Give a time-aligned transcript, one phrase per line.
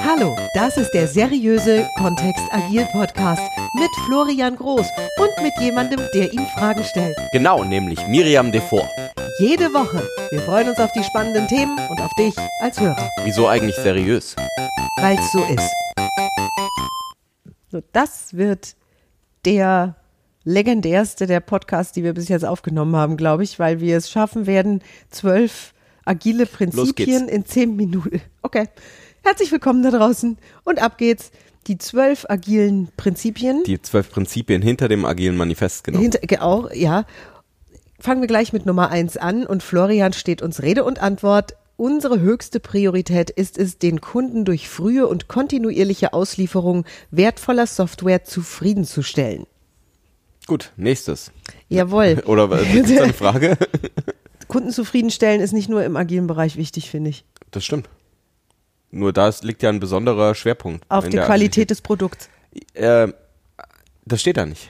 [0.00, 3.42] Hallo, das ist der seriöse Kontext Agil Podcast
[3.74, 4.86] mit Florian Groß
[5.18, 7.16] und mit jemandem, der ihm Fragen stellt.
[7.32, 8.88] Genau, nämlich Miriam Devor.
[9.38, 10.02] Jede Woche.
[10.30, 14.34] Wir freuen uns auf die spannenden Themen und auf dich als Hörer, Wieso eigentlich seriös?
[14.96, 15.70] weil es so ist.
[17.70, 18.74] So, das wird
[19.44, 19.94] der
[20.44, 24.46] legendärste der Podcasts, die wir bis jetzt aufgenommen haben, glaube ich, weil wir es schaffen
[24.46, 25.72] werden, zwölf
[26.04, 28.20] agile Prinzipien in zehn Minuten.
[28.42, 28.68] Okay.
[29.22, 31.30] Herzlich willkommen da draußen und ab geht's.
[31.66, 33.62] Die zwölf agilen Prinzipien.
[33.64, 35.98] Die zwölf Prinzipien hinter dem agilen Manifest, genau.
[35.98, 37.04] Hinter, auch, ja.
[37.98, 41.56] Fangen wir gleich mit Nummer eins an und Florian steht uns Rede und Antwort.
[41.76, 49.46] Unsere höchste Priorität ist es, den Kunden durch frühe und kontinuierliche Auslieferung wertvoller Software zufriedenzustellen.
[50.46, 51.30] Gut, nächstes.
[51.68, 52.22] Jawohl.
[52.24, 53.58] Oder gibt es da eine Frage?
[54.50, 57.24] Kunden zufriedenstellen ist nicht nur im agilen Bereich wichtig, finde ich.
[57.50, 57.88] Das stimmt.
[58.90, 60.84] Nur da liegt ja ein besonderer Schwerpunkt.
[60.88, 62.28] Auf die der Qualität des Produkts.
[62.74, 63.10] Agilität.
[63.10, 63.12] Äh,
[64.04, 64.68] das steht da nicht.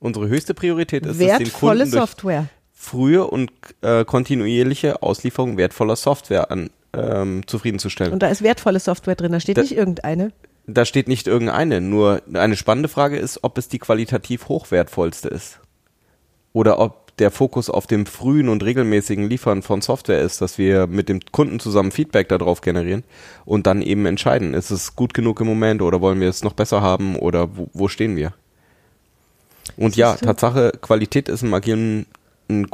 [0.00, 2.46] Unsere höchste Priorität ist es, den Wertvolle Kunden Software.
[2.72, 8.12] frühe und äh, kontinuierliche Auslieferung wertvoller Software an, ähm, zufriedenzustellen.
[8.12, 10.32] Und da ist wertvolle Software drin, da steht Da- nicht irgendeine.
[10.70, 15.60] Da steht nicht irgendeine, nur eine spannende Frage ist, ob es die qualitativ hochwertvollste ist.
[16.52, 20.86] Oder ob der Fokus auf dem frühen und regelmäßigen Liefern von Software ist, dass wir
[20.86, 23.02] mit dem Kunden zusammen Feedback darauf generieren
[23.46, 26.52] und dann eben entscheiden, ist es gut genug im Moment oder wollen wir es noch
[26.52, 28.34] besser haben oder wo, wo stehen wir?
[29.78, 30.16] Und ja?
[30.16, 32.06] Tatsache, Qualität ist im Agilen
[32.50, 32.66] ein,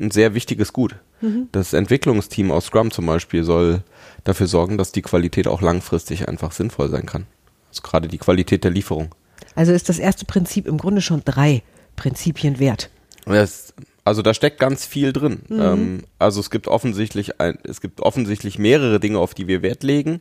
[0.00, 0.96] ein sehr wichtiges Gut.
[1.20, 1.48] Mhm.
[1.52, 3.82] Das Entwicklungsteam aus Scrum zum Beispiel soll
[4.24, 7.26] dafür sorgen, dass die Qualität auch langfristig einfach sinnvoll sein kann.
[7.70, 9.14] Also gerade die Qualität der Lieferung.
[9.54, 11.62] Also ist das erste Prinzip im Grunde schon drei
[11.96, 12.90] Prinzipien wert.
[13.26, 15.40] Das, also da steckt ganz viel drin.
[15.48, 15.60] Mhm.
[15.60, 19.82] Ähm, also es gibt offensichtlich ein, es gibt offensichtlich mehrere Dinge, auf die wir Wert
[19.82, 20.20] legen.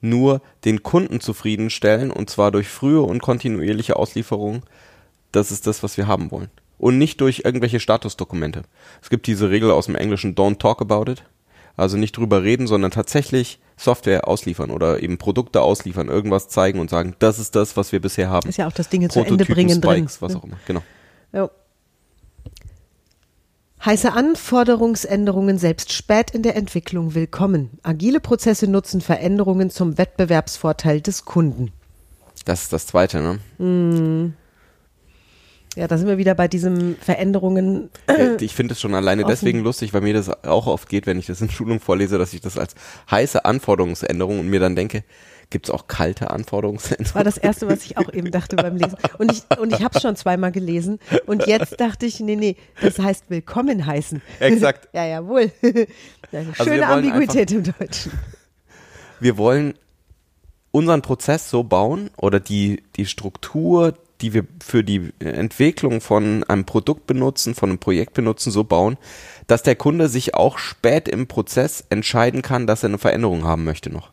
[0.00, 4.62] Nur den Kunden zufriedenstellen und zwar durch frühe und kontinuierliche Auslieferung.
[5.32, 6.50] Das ist das, was wir haben wollen.
[6.78, 8.62] Und nicht durch irgendwelche Statusdokumente.
[9.02, 11.24] Es gibt diese Regel aus dem Englischen Don't talk about it.
[11.76, 16.90] Also nicht drüber reden, sondern tatsächlich Software ausliefern oder eben Produkte ausliefern, irgendwas zeigen und
[16.90, 18.48] sagen, das ist das, was wir bisher haben.
[18.48, 19.98] Ist ja auch das Dinge zu Ende bringen drin.
[19.98, 20.56] Spikes, was auch immer.
[20.66, 20.82] Genau.
[21.32, 21.50] Ja.
[23.84, 27.78] Heiße Anforderungsänderungen selbst spät in der Entwicklung willkommen.
[27.84, 31.70] Agile Prozesse nutzen Veränderungen zum Wettbewerbsvorteil des Kunden.
[32.44, 34.32] Das ist das Zweite, ne?
[35.76, 37.90] Ja, da sind wir wieder bei diesen Veränderungen.
[38.06, 39.30] Äh, Ich finde es schon alleine Offen.
[39.30, 42.32] deswegen lustig, weil mir das auch oft geht, wenn ich das in Schulung vorlese, dass
[42.32, 42.74] ich das als
[43.10, 45.04] heiße Anforderungsänderung und mir dann denke,
[45.50, 47.14] gibt es auch kalte Anforderungsänderungen?
[47.14, 48.96] War das erste, was ich auch eben dachte beim Lesen.
[49.18, 50.98] Und ich, und ich habe es schon zweimal gelesen.
[51.26, 54.20] Und jetzt dachte ich, nee, nee, das heißt willkommen heißen.
[54.40, 54.88] Exakt.
[54.94, 55.52] Ja, jawohl.
[55.62, 58.12] Ja, Also Schöne Ambiguität im Deutschen.
[59.20, 59.74] Wir wollen
[60.70, 66.64] unseren Prozess so bauen oder die, die Struktur, die wir für die Entwicklung von einem
[66.64, 68.96] Produkt benutzen, von einem Projekt benutzen, so bauen,
[69.46, 73.64] dass der Kunde sich auch spät im Prozess entscheiden kann, dass er eine Veränderung haben
[73.64, 74.10] möchte noch.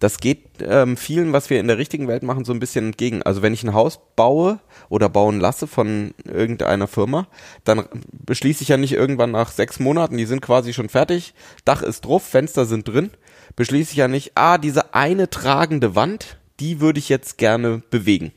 [0.00, 3.22] Das geht ähm, vielen, was wir in der richtigen Welt machen, so ein bisschen entgegen.
[3.22, 4.58] Also wenn ich ein Haus baue
[4.88, 7.28] oder bauen lasse von irgendeiner Firma,
[7.64, 11.34] dann beschließe ich ja nicht irgendwann nach sechs Monaten, die sind quasi schon fertig,
[11.64, 13.10] Dach ist drauf, Fenster sind drin,
[13.56, 18.32] beschließe ich ja nicht, ah, diese eine tragende Wand, die würde ich jetzt gerne bewegen.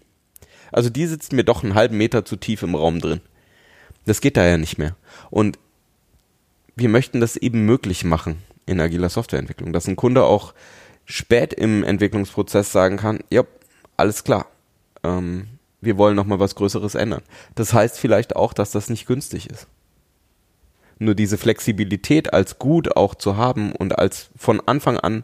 [0.71, 3.21] Also die sitzt mir doch einen halben Meter zu tief im Raum drin.
[4.05, 4.95] Das geht da ja nicht mehr.
[5.29, 5.59] Und
[6.75, 10.53] wir möchten das eben möglich machen in agiler Softwareentwicklung, dass ein Kunde auch
[11.05, 13.43] spät im Entwicklungsprozess sagen kann, ja,
[13.95, 14.45] alles klar,
[15.03, 15.47] ähm,
[15.81, 17.23] wir wollen noch mal was Größeres ändern.
[17.55, 19.67] Das heißt vielleicht auch, dass das nicht günstig ist.
[20.99, 25.23] Nur diese Flexibilität als gut auch zu haben und als von Anfang an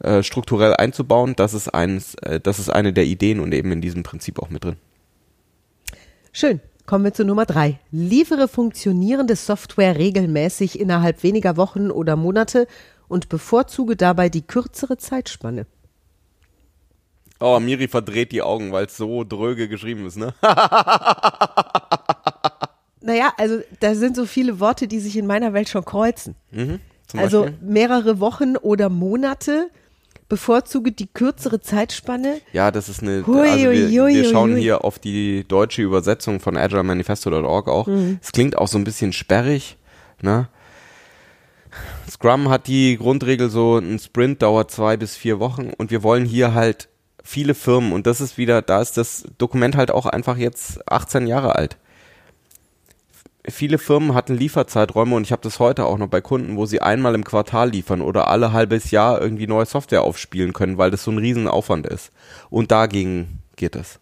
[0.00, 3.80] äh, strukturell einzubauen, das ist eines, äh, das ist eine der Ideen und eben in
[3.80, 4.76] diesem Prinzip auch mit drin.
[6.32, 6.60] Schön.
[6.86, 7.78] Kommen wir zu Nummer drei.
[7.92, 12.66] Liefere funktionierende Software regelmäßig innerhalb weniger Wochen oder Monate
[13.06, 15.66] und bevorzuge dabei die kürzere Zeitspanne.
[17.38, 20.34] Oh, Miri verdreht die Augen, weil es so dröge geschrieben ist, ne?
[23.02, 26.36] Naja, also da sind so viele Worte, die sich in meiner Welt schon kreuzen.
[27.06, 29.70] Zum also mehrere Wochen oder Monate,
[30.30, 32.40] bevorzuge die kürzere Zeitspanne.
[32.54, 34.60] Ja, das ist eine, Hui, also wir, hui, wir schauen hui.
[34.62, 37.86] hier auf die deutsche Übersetzung von agilemanifesto.org auch.
[37.86, 38.18] Mhm.
[38.22, 39.76] Es klingt auch so ein bisschen sperrig,
[40.22, 40.48] ne?
[42.10, 46.24] Scrum hat die Grundregel so, ein Sprint dauert zwei bis vier Wochen und wir wollen
[46.24, 46.88] hier halt
[47.22, 51.26] viele Firmen und das ist wieder, da ist das Dokument halt auch einfach jetzt 18
[51.26, 51.76] Jahre alt.
[53.48, 56.80] Viele Firmen hatten Lieferzeiträume und ich habe das heute auch noch bei Kunden, wo sie
[56.80, 61.04] einmal im Quartal liefern oder alle halbes Jahr irgendwie neue Software aufspielen können, weil das
[61.04, 62.10] so ein Riesenaufwand ist.
[62.50, 64.00] Und dagegen geht es.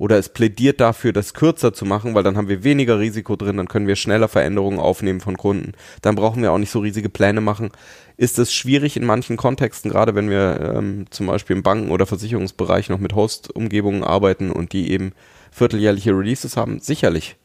[0.00, 3.58] Oder es plädiert dafür, das kürzer zu machen, weil dann haben wir weniger Risiko drin,
[3.58, 5.72] dann können wir schneller Veränderungen aufnehmen von Kunden.
[6.00, 7.70] Dann brauchen wir auch nicht so riesige Pläne machen.
[8.16, 12.06] Ist es schwierig in manchen Kontexten, gerade wenn wir ähm, zum Beispiel im Banken- oder
[12.06, 15.12] Versicherungsbereich noch mit Host-Umgebungen arbeiten und die eben
[15.50, 16.80] vierteljährliche Releases haben?
[16.80, 17.36] Sicherlich.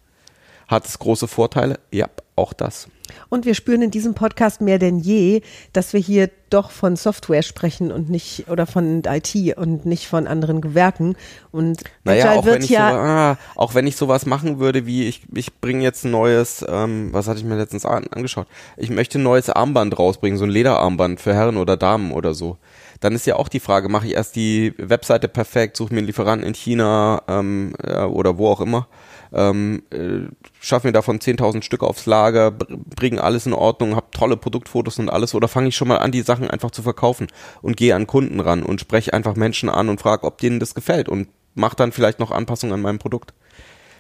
[0.68, 1.80] Hat es große Vorteile?
[1.92, 2.88] Ja, auch das.
[3.30, 5.42] Und wir spüren in diesem Podcast mehr denn je,
[5.74, 10.28] dass wir hier doch von Software sprechen und nicht oder von IT und nicht von
[10.28, 11.16] anderen Gewerken.
[11.52, 15.08] Und naja, auch wenn, ich ja so, ah, auch wenn ich sowas machen würde, wie
[15.08, 18.48] ich, ich bringe jetzt ein neues, ähm, was hatte ich mir letztens an, angeschaut?
[18.78, 22.58] Ich möchte ein neues Armband rausbringen, so ein Lederarmband für Herren oder Damen oder so.
[23.02, 26.08] Dann ist ja auch die Frage, mache ich erst die Webseite perfekt, suche mir einen
[26.08, 28.88] Lieferanten in China ähm, ja, oder wo auch immer
[29.36, 34.38] ähm, äh, schaffen wir davon 10.000 Stück aufs Lager, bringen alles in Ordnung, habe tolle
[34.38, 37.28] Produktfotos und alles oder fange ich schon mal an, die Sachen einfach zu verkaufen
[37.62, 40.74] und gehe an Kunden ran und spreche einfach Menschen an und frage, ob denen das
[40.74, 43.34] gefällt und mache dann vielleicht noch Anpassungen an meinem Produkt.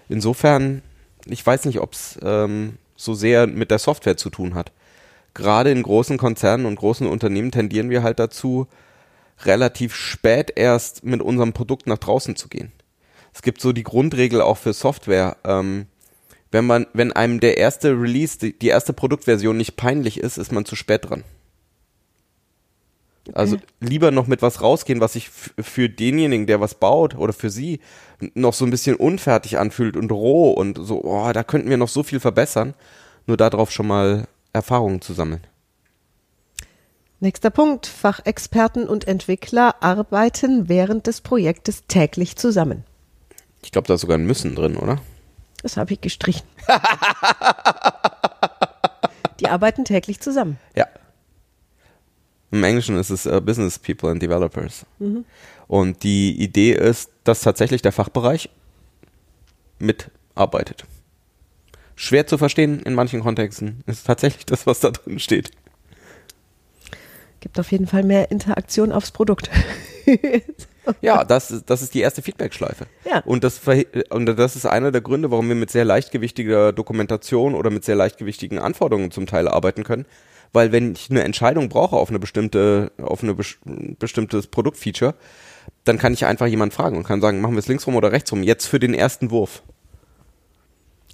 [0.07, 0.81] Insofern,
[1.25, 4.71] ich weiß nicht, ob es ähm, so sehr mit der Software zu tun hat.
[5.33, 8.67] Gerade in großen Konzernen und großen Unternehmen tendieren wir halt dazu,
[9.43, 12.71] relativ spät erst mit unserem Produkt nach draußen zu gehen
[13.35, 15.35] es gibt so die Grundregel auch für Software.
[15.43, 15.87] Ähm,
[16.51, 20.53] wenn man, wenn einem der erste Release, die, die erste Produktversion nicht peinlich ist, ist
[20.53, 21.25] man zu spät dran.
[23.27, 23.37] Okay.
[23.37, 27.49] Also lieber noch mit was rausgehen, was sich für denjenigen, der was baut oder für
[27.49, 27.81] sie
[28.35, 31.89] noch so ein bisschen unfertig anfühlt und roh und so, oh, da könnten wir noch
[31.89, 32.73] so viel verbessern.
[33.27, 35.45] Nur darauf schon mal Erfahrungen zu sammeln.
[37.19, 37.85] Nächster Punkt.
[37.85, 42.85] Fachexperten und Entwickler arbeiten während des Projektes täglich zusammen.
[43.65, 45.01] Ich glaube, da ist sogar ein Müssen drin, oder?
[45.63, 46.47] Das habe ich gestrichen.
[49.39, 50.59] Die arbeiten täglich zusammen.
[50.75, 50.87] Ja.
[52.51, 54.85] Im Englischen ist es uh, Business People and Developers.
[54.99, 55.25] Mhm.
[55.67, 58.51] Und die Idee ist, dass tatsächlich der Fachbereich
[59.79, 60.85] mitarbeitet.
[61.95, 65.49] Schwer zu verstehen in manchen Kontexten ist tatsächlich das, was da drin steht.
[67.39, 69.49] Gibt auf jeden Fall mehr Interaktion aufs Produkt.
[71.01, 72.87] ja, das, das ist die erste Feedback-Schleife.
[73.09, 73.21] Ja.
[73.25, 73.61] Und, das,
[74.09, 77.95] und das ist einer der Gründe, warum wir mit sehr leichtgewichtiger Dokumentation oder mit sehr
[77.95, 80.05] leichtgewichtigen Anforderungen zum Teil arbeiten können.
[80.53, 83.35] Weil wenn ich eine Entscheidung brauche auf eine bestimmte, auf ein
[83.99, 85.15] bestimmtes Produktfeature,
[85.83, 88.11] dann kann ich einfach jemanden fragen und kann sagen, machen wir es links rum oder
[88.11, 89.63] rechts rum, jetzt für den ersten Wurf.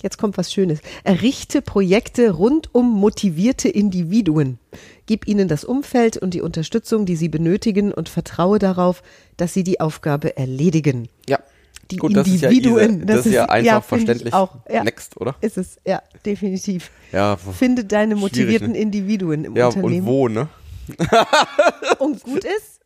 [0.02, 0.80] Jetzt kommt was Schönes.
[1.04, 4.58] Errichte Projekte rund um motivierte Individuen.
[5.06, 9.04] Gib ihnen das Umfeld und die Unterstützung, die sie benötigen und vertraue darauf,
[9.38, 11.10] dass sie die Aufgabe erledigen.
[11.28, 11.40] Ja.
[11.90, 13.06] Die Gut, Individuen.
[13.06, 14.34] Das ist ja, das, das ist ja einfach ja, verständlich.
[14.34, 14.56] Auch.
[14.70, 14.84] Ja.
[14.84, 15.36] Next, oder?
[15.42, 16.90] Ist es, ja, definitiv.
[17.12, 18.78] Ja, Finde deine motivierten ne?
[18.78, 19.94] Individuen im ja, Unternehmen.
[19.94, 20.50] Ja, und wo, ne?
[22.00, 22.80] und gut ist.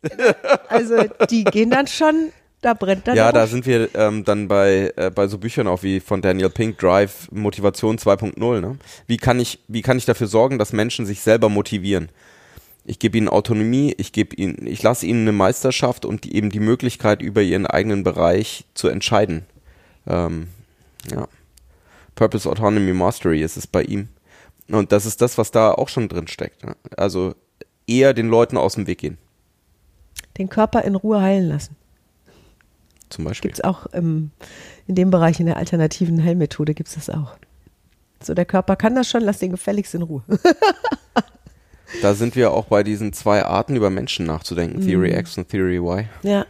[0.67, 0.95] Also
[1.29, 2.31] die gehen dann schon
[2.65, 5.83] da brennt dann Ja, da sind wir ähm, dann bei, äh, bei so Büchern auch
[5.83, 8.59] wie von Daniel Pink, Drive, Motivation 2.0.
[8.59, 8.77] Ne?
[9.05, 12.09] Wie, kann ich, wie kann ich dafür sorgen, dass Menschen sich selber motivieren?
[12.83, 16.49] Ich gebe ihnen Autonomie, ich gebe ihnen, ich lasse ihnen eine Meisterschaft und die, eben
[16.49, 19.45] die Möglichkeit, über ihren eigenen Bereich zu entscheiden.
[20.07, 20.47] Ähm,
[21.11, 21.27] ja.
[22.15, 24.09] Purpose Autonomy Mastery ist es bei ihm.
[24.69, 26.65] Und das ist das, was da auch schon drin steckt.
[26.65, 26.75] Ne?
[26.97, 27.35] Also
[27.85, 29.19] eher den Leuten aus dem Weg gehen.
[30.39, 31.75] Den Körper in Ruhe heilen lassen
[33.15, 33.49] zum Beispiel.
[33.49, 34.31] Gibt es auch im,
[34.87, 37.35] in dem Bereich, in der alternativen Heilmethode gibt es das auch.
[38.21, 40.23] So, der Körper kann das schon, lass den gefälligst in Ruhe.
[42.01, 44.87] da sind wir auch bei diesen zwei Arten über Menschen nachzudenken, mhm.
[44.87, 46.05] Theory X und Theory Y.
[46.23, 46.45] Ja.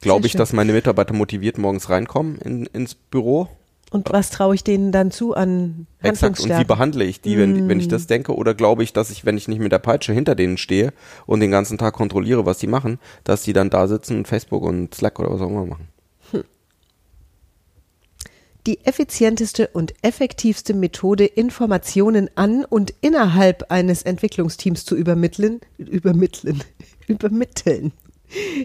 [0.00, 3.48] Glaube ich, dass meine Mitarbeiter motiviert morgens reinkommen in, ins Büro
[3.96, 6.38] und was traue ich denen dann zu an Exakt.
[6.40, 7.68] Und wie behandle ich die, wenn, mm.
[7.68, 8.36] wenn ich das denke?
[8.36, 10.92] Oder glaube ich, dass ich, wenn ich nicht mit der Peitsche hinter denen stehe
[11.24, 14.62] und den ganzen Tag kontrolliere, was die machen, dass die dann da sitzen und Facebook
[14.62, 15.88] und Slack oder was auch immer machen?
[16.30, 16.44] Hm.
[18.66, 26.62] Die effizienteste und effektivste Methode, Informationen an und innerhalb eines Entwicklungsteams zu übermitteln, übermitteln,
[27.08, 27.92] übermitteln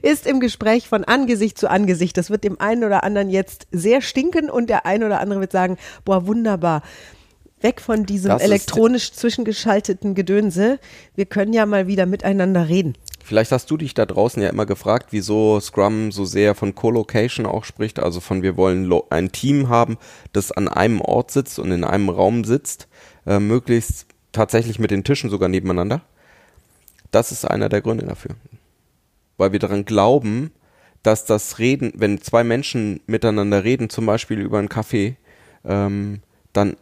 [0.02, 2.18] ist im Gespräch von Angesicht zu Angesicht.
[2.18, 5.52] Das wird dem einen oder anderen jetzt sehr stinken und der eine oder andere wird
[5.52, 6.82] sagen, boah, wunderbar.
[7.62, 10.80] Weg von diesem das elektronisch zwischengeschalteten Gedönse.
[11.16, 12.96] Wir können ja mal wieder miteinander reden.
[13.24, 17.46] Vielleicht hast du dich da draußen ja immer gefragt, wieso Scrum so sehr von Co-Location
[17.46, 19.98] auch spricht, also von wir wollen ein Team haben,
[20.34, 22.88] das an einem Ort sitzt und in einem Raum sitzt,
[23.28, 26.02] äh, möglichst tatsächlich mit den Tischen sogar nebeneinander.
[27.12, 28.36] Das ist einer der Gründe dafür
[29.42, 30.52] weil wir daran glauben,
[31.04, 35.16] dass das Reden, wenn zwei Menschen miteinander reden, zum Beispiel über einen Kaffee,
[35.66, 36.20] ähm,
[36.54, 36.76] dann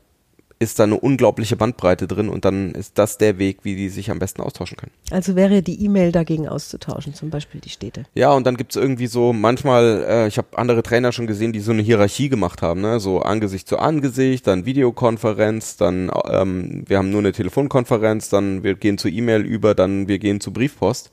[0.62, 4.12] ist da eine unglaubliche Bandbreite drin und dann ist das der Weg, wie die sich
[4.12, 4.92] am besten austauschen können.
[5.10, 8.04] Also wäre die E-Mail dagegen auszutauschen, zum Beispiel die Städte.
[8.13, 11.62] Ja, und dann gibt's irgendwie so manchmal, äh, ich habe andere Trainer schon gesehen, die
[11.62, 13.00] so eine Hierarchie gemacht haben, ne?
[13.00, 18.75] so Angesicht zu Angesicht, dann Videokonferenz, dann ähm, wir haben nur eine Telefonkonferenz, dann wir
[18.75, 21.10] gehen zu E-Mail über, dann wir gehen zu Briefpost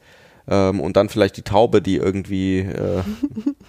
[0.49, 3.03] ähm, und dann vielleicht die Taube, die irgendwie äh,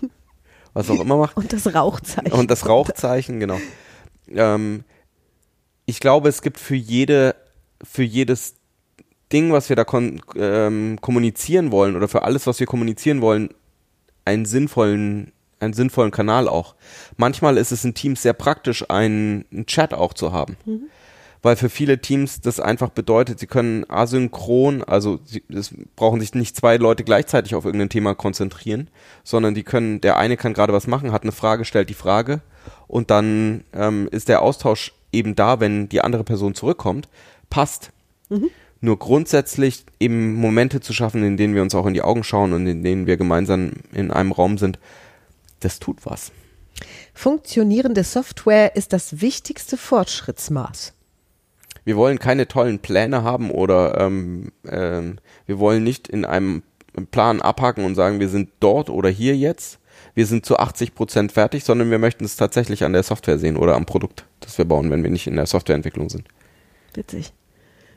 [0.73, 1.37] was auch immer macht.
[1.37, 2.31] Und das Rauchzeichen.
[2.31, 3.59] Und das Rauchzeichen, genau.
[4.29, 4.83] Ähm,
[5.85, 7.35] ich glaube, es gibt für jede,
[7.83, 8.55] für jedes
[9.31, 9.85] Ding, was wir da
[10.35, 13.49] ähm, kommunizieren wollen oder für alles, was wir kommunizieren wollen,
[14.25, 16.75] einen sinnvollen, einen sinnvollen Kanal auch.
[17.17, 20.57] Manchmal ist es in Teams sehr praktisch, einen, einen Chat auch zu haben.
[20.65, 20.83] Mhm.
[21.41, 26.33] Weil für viele Teams das einfach bedeutet, sie können asynchron, also sie, es brauchen sich
[26.33, 28.89] nicht zwei Leute gleichzeitig auf irgendein Thema konzentrieren,
[29.23, 32.41] sondern die können, der eine kann gerade was machen, hat eine Frage, stellt die Frage
[32.87, 37.07] und dann ähm, ist der Austausch eben da, wenn die andere Person zurückkommt,
[37.49, 37.91] passt.
[38.29, 38.49] Mhm.
[38.79, 42.53] Nur grundsätzlich eben Momente zu schaffen, in denen wir uns auch in die Augen schauen
[42.53, 44.79] und in denen wir gemeinsam in einem Raum sind,
[45.61, 46.31] das tut was.
[47.13, 50.93] Funktionierende Software ist das wichtigste Fortschrittsmaß.
[51.87, 56.63] Wir wollen keine tollen Pläne haben oder ähm, ähm, wir wollen nicht in einem
[57.11, 59.79] Plan abhaken und sagen, wir sind dort oder hier jetzt,
[60.13, 63.55] wir sind zu 80 Prozent fertig, sondern wir möchten es tatsächlich an der Software sehen
[63.55, 66.25] oder am Produkt, das wir bauen, wenn wir nicht in der Softwareentwicklung sind.
[66.93, 67.31] Witzig.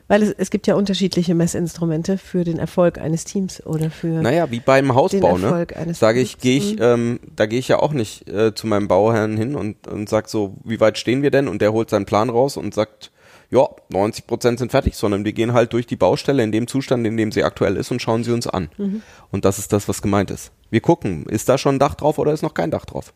[0.07, 4.21] Weil es, es gibt ja unterschiedliche Messinstrumente für den Erfolg eines Teams oder für.
[4.21, 5.67] Naja, wie beim Hausbau, ne?
[5.91, 9.35] Sage ich, gehe ich, ähm, da gehe ich ja auch nicht äh, zu meinem Bauherrn
[9.35, 11.49] hin und, und sag so, wie weit stehen wir denn?
[11.49, 13.11] Und der holt seinen Plan raus und sagt,
[13.51, 17.05] ja, 90 Prozent sind fertig, sondern wir gehen halt durch die Baustelle in dem Zustand,
[17.05, 18.69] in dem sie aktuell ist und schauen sie uns an.
[18.77, 19.01] Mhm.
[19.29, 20.51] Und das ist das, was gemeint ist.
[20.69, 23.13] Wir gucken, ist da schon ein Dach drauf oder ist noch kein Dach drauf?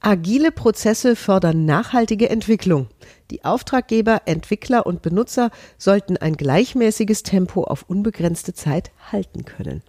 [0.00, 2.88] Agile Prozesse fördern nachhaltige Entwicklung.
[3.30, 9.82] Die Auftraggeber, Entwickler und Benutzer sollten ein gleichmäßiges Tempo auf unbegrenzte Zeit halten können.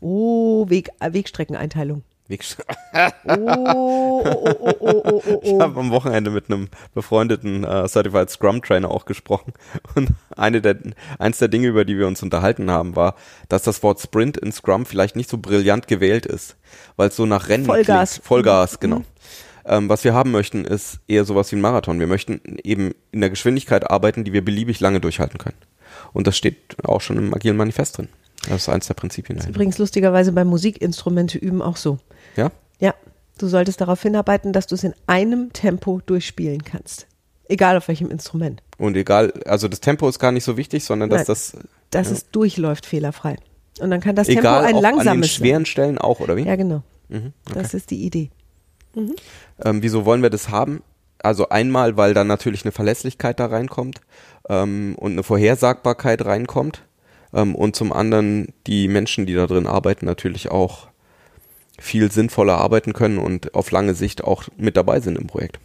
[0.00, 2.02] Oh, Weg, Wegstreckeneinteilung.
[3.24, 8.30] oh, oh, oh, oh, oh, oh, Ich habe am Wochenende mit einem befreundeten äh, Certified
[8.30, 9.52] Scrum Trainer auch gesprochen
[9.94, 10.76] und eine der,
[11.18, 13.14] eins der Dinge, über die wir uns unterhalten haben, war,
[13.48, 16.56] dass das Wort Sprint in Scrum vielleicht nicht so brillant gewählt ist,
[16.96, 18.14] weil es so nach Rennen Vollgas.
[18.14, 18.26] klingt.
[18.26, 18.80] Vollgas, mhm.
[18.80, 18.98] genau.
[18.98, 19.04] Mhm.
[19.66, 21.98] Ähm, was wir haben möchten, ist eher sowas wie ein Marathon.
[21.98, 25.56] Wir möchten eben in der Geschwindigkeit arbeiten, die wir beliebig lange durchhalten können.
[26.12, 28.08] Und das steht auch schon im agilen Manifest drin.
[28.48, 29.36] Das ist eins der Prinzipien.
[29.36, 31.98] Das ist übrigens lustigerweise beim Musikinstrumente üben auch so.
[32.36, 32.50] Ja?
[32.78, 32.94] Ja.
[33.38, 37.06] Du solltest darauf hinarbeiten, dass du es in einem Tempo durchspielen kannst.
[37.48, 38.62] Egal auf welchem Instrument.
[38.78, 41.56] Und egal, also das Tempo ist gar nicht so wichtig, sondern dass Nein, das.
[41.90, 42.14] Dass ja.
[42.14, 43.36] es durchläuft fehlerfrei.
[43.78, 45.66] Und dann kann das egal, Tempo ein langsames an den schweren sein.
[45.66, 46.42] Stellen auch, oder wie?
[46.42, 46.82] Ja, genau.
[47.08, 47.58] Mhm, okay.
[47.60, 48.30] Das ist die Idee.
[48.94, 49.14] Mhm.
[49.64, 50.82] Ähm, wieso wollen wir das haben?
[51.22, 54.00] Also einmal, weil dann natürlich eine Verlässlichkeit da reinkommt
[54.48, 56.82] ähm, und eine Vorhersagbarkeit reinkommt.
[57.36, 60.88] Ähm, und zum anderen die Menschen, die da drin arbeiten, natürlich auch
[61.78, 65.60] viel sinnvoller arbeiten können und auf lange Sicht auch mit dabei sind im Projekt.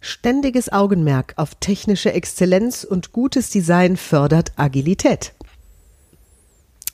[0.00, 5.32] Ständiges Augenmerk auf technische Exzellenz und gutes Design fördert Agilität.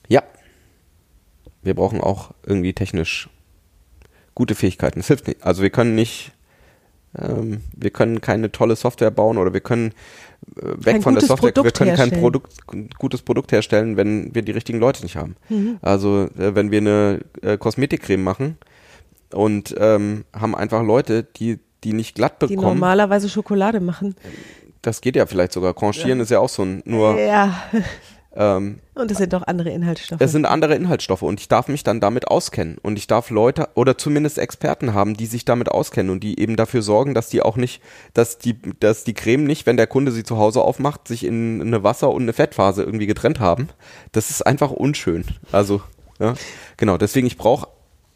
[0.08, 0.22] Ja.
[1.62, 3.30] Wir brauchen auch irgendwie technisch
[4.34, 5.00] gute Fähigkeiten.
[5.00, 5.42] Es hilft nicht.
[5.42, 6.32] Also wir können nicht,
[7.16, 9.94] ähm, wir können keine tolle Software bauen oder wir können
[10.56, 11.52] äh, weg von der Software.
[11.52, 12.10] Produkt wir können herstellen.
[12.10, 12.52] kein Produkt,
[12.98, 15.36] gutes Produkt herstellen, wenn wir die richtigen Leute nicht haben.
[15.48, 15.78] Mhm.
[15.82, 18.58] Also äh, wenn wir eine äh, Kosmetikcreme machen
[19.32, 22.58] und ähm, haben einfach Leute, die die nicht glatt bekommen.
[22.58, 24.16] Die normalerweise Schokolade machen.
[24.82, 25.74] Das geht ja vielleicht sogar.
[25.74, 26.22] Conchieren ja.
[26.22, 27.18] ist ja auch so ein nur.
[27.18, 27.62] Ja.
[28.34, 30.20] Ähm, und es sind doch andere Inhaltsstoffe.
[30.20, 33.68] Es sind andere Inhaltsstoffe und ich darf mich dann damit auskennen und ich darf Leute
[33.74, 37.42] oder zumindest Experten haben, die sich damit auskennen und die eben dafür sorgen, dass die
[37.42, 37.82] auch nicht,
[38.12, 41.60] dass die, dass die Creme nicht, wenn der Kunde sie zu Hause aufmacht, sich in
[41.62, 43.68] eine Wasser- und eine Fettphase irgendwie getrennt haben.
[44.12, 45.24] Das ist einfach unschön.
[45.50, 45.80] Also,
[46.18, 46.34] ja,
[46.76, 46.98] genau.
[46.98, 47.68] Deswegen, ich brauche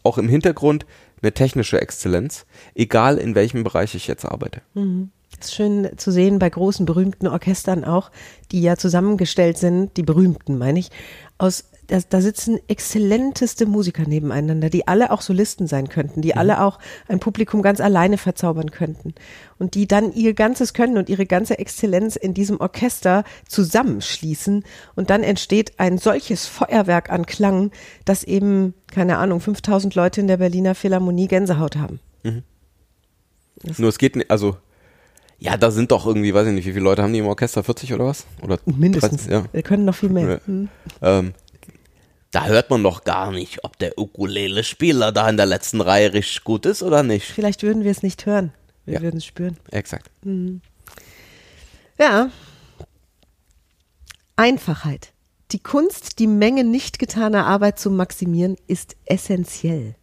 [0.03, 0.85] auch im Hintergrund
[1.23, 4.61] eine technische Exzellenz, egal in welchem Bereich ich jetzt arbeite.
[4.75, 5.11] Mhm
[5.47, 8.11] ist schön zu sehen bei großen, berühmten Orchestern auch,
[8.51, 10.91] die ja zusammengestellt sind, die berühmten meine ich,
[11.39, 16.39] aus da, da sitzen exzellenteste Musiker nebeneinander, die alle auch Solisten sein könnten, die mhm.
[16.39, 19.15] alle auch ein Publikum ganz alleine verzaubern könnten
[19.59, 25.11] und die dann ihr ganzes Können und ihre ganze Exzellenz in diesem Orchester zusammenschließen und
[25.11, 27.73] dann entsteht ein solches Feuerwerk an Klang,
[28.05, 32.01] dass eben, keine Ahnung, 5000 Leute in der Berliner Philharmonie Gänsehaut haben.
[32.23, 32.43] Mhm.
[33.77, 34.57] Nur es geht, also
[35.43, 37.65] ja, da sind doch irgendwie, weiß ich nicht, wie viele Leute haben die im Orchester?
[37.65, 38.27] 40 oder was?
[38.43, 39.27] Oder Mindestens.
[39.27, 39.45] 30, ja.
[39.51, 40.41] Wir können noch viel mehr.
[40.47, 40.69] Hm.
[41.01, 41.35] Ähm,
[42.31, 46.45] da hört man doch gar nicht, ob der Ukulele-Spieler da in der letzten Reihe richtig
[46.45, 47.27] gut ist oder nicht.
[47.27, 48.53] Vielleicht würden wir es nicht hören.
[48.85, 49.03] Wir ja.
[49.03, 49.57] würden es spüren.
[49.73, 50.13] Exakt.
[50.23, 50.61] Mhm.
[51.99, 52.31] Ja.
[54.37, 55.13] Einfachheit.
[55.51, 59.97] Die Kunst, die Menge nicht getaner Arbeit zu maximieren, ist essentiell.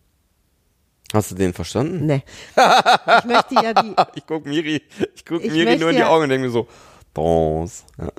[1.13, 2.05] Hast du den verstanden?
[2.05, 2.23] Nee.
[2.55, 3.95] Ich möchte ja die.
[4.15, 4.83] ich gucke Miri,
[5.15, 6.67] ich guck ich Miri nur in die Augen und denke mir so,
[7.13, 7.85] Bons.
[7.97, 8.11] Ja.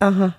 [0.00, 0.36] Aha.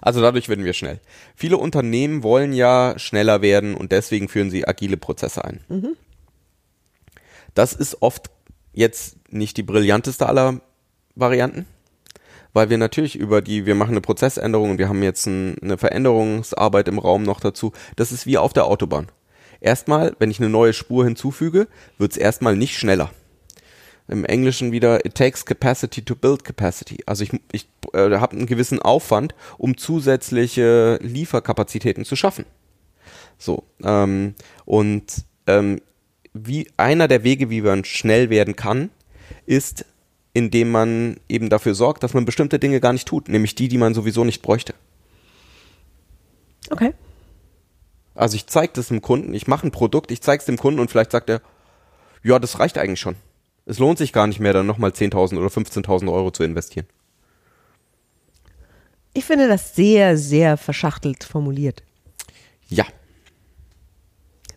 [0.00, 0.98] Also dadurch werden wir schnell.
[1.36, 5.60] Viele Unternehmen wollen ja schneller werden und deswegen führen sie agile Prozesse ein.
[5.68, 5.96] Mhm.
[7.54, 8.30] Das ist oft
[8.72, 10.60] jetzt nicht die brillanteste aller
[11.14, 11.66] Varianten,
[12.52, 15.78] weil wir natürlich über die, wir machen eine Prozessänderung und wir haben jetzt ein, eine
[15.78, 17.72] Veränderungsarbeit im Raum noch dazu.
[17.96, 19.08] Das ist wie auf der Autobahn.
[19.60, 21.68] Erstmal, wenn ich eine neue Spur hinzufüge,
[21.98, 23.10] wird es erstmal nicht schneller
[24.08, 26.98] im Englischen wieder, it takes capacity to build capacity.
[27.06, 32.44] Also ich, ich äh, habe einen gewissen Aufwand, um zusätzliche Lieferkapazitäten zu schaffen.
[33.38, 35.80] So, ähm, und ähm,
[36.34, 38.90] wie einer der Wege, wie man schnell werden kann,
[39.46, 39.84] ist,
[40.32, 43.78] indem man eben dafür sorgt, dass man bestimmte Dinge gar nicht tut, nämlich die, die
[43.78, 44.74] man sowieso nicht bräuchte.
[46.70, 46.94] Okay.
[48.14, 50.80] Also ich zeige das dem Kunden, ich mache ein Produkt, ich zeige es dem Kunden
[50.80, 51.40] und vielleicht sagt er,
[52.22, 53.16] ja, das reicht eigentlich schon.
[53.66, 56.86] Es lohnt sich gar nicht mehr, dann nochmal 10.000 oder 15.000 Euro zu investieren.
[59.14, 61.82] Ich finde das sehr, sehr verschachtelt formuliert.
[62.68, 62.84] Ja.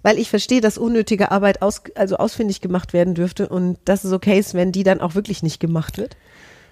[0.06, 4.12] Weil ich verstehe, dass unnötige Arbeit aus, also ausfindig gemacht werden dürfte und dass es
[4.12, 6.16] okay ist, wenn die dann auch wirklich nicht gemacht wird,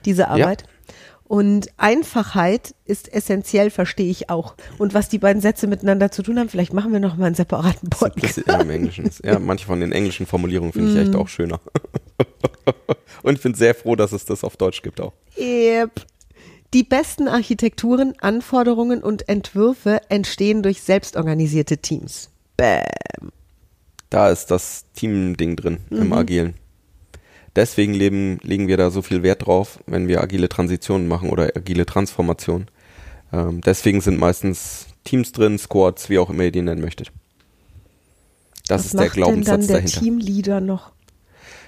[0.05, 0.61] diese Arbeit.
[0.61, 0.93] Ja.
[1.23, 4.53] Und Einfachheit ist essentiell, verstehe ich auch.
[4.77, 7.33] Und was die beiden Sätze miteinander zu tun haben, vielleicht machen wir noch mal einen
[7.33, 8.43] separaten Podcast.
[8.45, 9.09] Ja, im Englischen.
[9.23, 11.17] Ja, manche von den englischen Formulierungen finde ich echt mm.
[11.17, 11.59] auch schöner.
[13.23, 15.13] Und ich bin sehr froh, dass es das auf Deutsch gibt auch.
[15.39, 16.05] Yep.
[16.75, 22.29] Die besten Architekturen, Anforderungen und Entwürfe entstehen durch selbstorganisierte Teams.
[22.57, 23.31] Bam.
[24.09, 26.01] Da ist das Team-Ding drin mhm.
[26.01, 26.53] im Agilen.
[27.55, 31.51] Deswegen leben, legen wir da so viel Wert drauf, wenn wir agile Transitionen machen oder
[31.55, 32.67] agile Transformationen.
[33.31, 37.11] Ähm, deswegen sind meistens Teams drin, Squads, wie auch immer ihr die nennen möchtet.
[38.67, 39.99] Das Was ist der Glaubenssatz denn dann der dahinter.
[39.99, 40.91] Teamleader noch?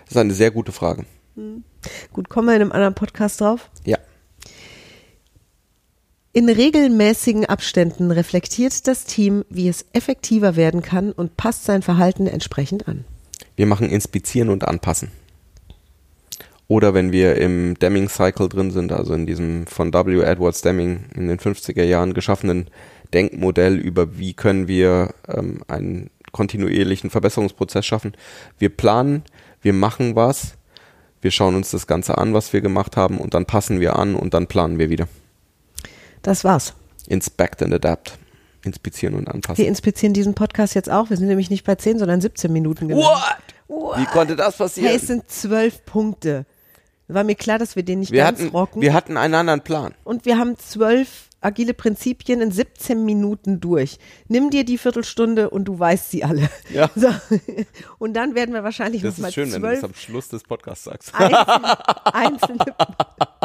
[0.06, 1.06] Das ist eine sehr gute Frage.
[1.36, 1.64] Hm.
[2.14, 3.70] Gut, kommen wir in einem anderen Podcast drauf?
[3.84, 3.98] Ja.
[6.38, 12.28] In regelmäßigen Abständen reflektiert das Team, wie es effektiver werden kann und passt sein Verhalten
[12.28, 13.06] entsprechend an.
[13.56, 15.12] Wir machen Inspizieren und Anpassen.
[16.68, 20.20] Oder wenn wir im Deming-Cycle drin sind, also in diesem von W.
[20.24, 22.70] Edwards Deming in den 50er Jahren geschaffenen
[23.14, 28.12] Denkmodell über wie können wir ähm, einen kontinuierlichen Verbesserungsprozess schaffen.
[28.60, 29.24] Wir planen,
[29.62, 30.56] wir machen was,
[31.22, 34.16] wir schauen uns das Ganze an, was wir gemacht haben und dann passen wir an
[34.16, 35.08] und dann planen wir wieder.
[36.26, 36.74] Das war's.
[37.08, 38.18] Inspect and adapt.
[38.64, 39.62] Inspizieren und anpassen.
[39.62, 41.12] Wir inspizieren diesen Podcast jetzt auch.
[41.12, 42.90] Wir sind nämlich nicht bei 10, sondern 17 Minuten.
[42.90, 43.22] What?
[43.68, 44.00] What?
[44.00, 44.88] Wie konnte das passieren?
[44.88, 46.48] Hey, es sind zwölf Punkte.
[47.08, 48.82] War mir klar, dass wir den nicht wir ganz hatten, rocken.
[48.82, 49.94] Wir hatten einen anderen Plan.
[50.04, 54.00] Und wir haben zwölf agile Prinzipien in 17 Minuten durch.
[54.28, 56.50] Nimm dir die Viertelstunde und du weißt sie alle.
[56.74, 56.90] Ja.
[56.96, 57.10] So.
[58.00, 60.30] Und dann werden wir wahrscheinlich das noch mal schön, zwölf wenn du das am Schluss
[60.30, 61.14] des Podcasts sagst.
[61.14, 62.66] Einzelne, einzelne,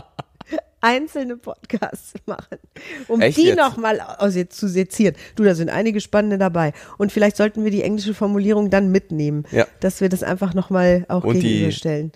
[0.80, 2.58] einzelne Podcasts machen,
[3.08, 3.58] um Echt die jetzt?
[3.58, 4.00] nochmal
[4.48, 5.14] zu sezieren.
[5.36, 6.72] Du, da sind einige spannende dabei.
[6.98, 9.66] Und vielleicht sollten wir die englische Formulierung dann mitnehmen, ja.
[9.80, 12.12] dass wir das einfach nochmal auch und gegenüberstellen.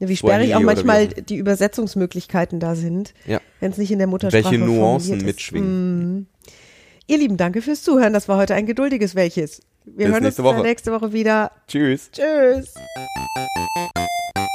[0.00, 3.40] Wie sperrig auch manchmal die Übersetzungsmöglichkeiten da sind, ja.
[3.60, 6.18] wenn es nicht in der Muttersprache Welche Nuancen mitschwingen.
[6.18, 6.26] Mm.
[7.06, 8.12] Ihr Lieben, danke fürs Zuhören.
[8.12, 9.60] Das war heute ein geduldiges welches.
[9.84, 10.62] Wir Bis hören nächste uns Woche.
[10.62, 11.52] nächste Woche wieder.
[11.68, 12.10] Tschüss.
[12.10, 12.74] Tschüss.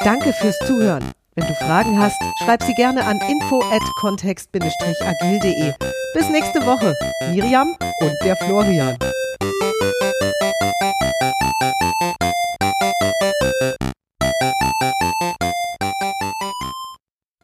[0.03, 1.11] Danke fürs Zuhören.
[1.35, 5.73] Wenn du Fragen hast, schreib sie gerne an info at kontext-agil.de.
[6.13, 6.95] Bis nächste Woche.
[7.31, 8.97] Miriam und der Florian.